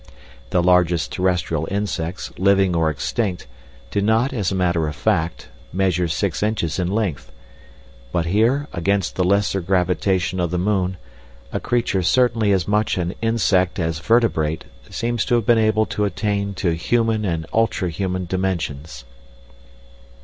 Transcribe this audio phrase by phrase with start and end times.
[0.49, 3.45] The largest terrestrial insects, living or extinct,
[3.91, 7.31] do not, as a matter of fact, measure six inches in length;
[8.11, 10.97] "but here, against the lesser gravitation of the moon,
[11.53, 16.05] a creature certainly as much an insect as vertebrate seems to have been able to
[16.05, 19.05] attain to human and ultra human dimensions."